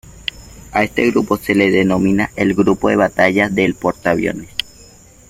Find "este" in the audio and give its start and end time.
0.83-1.11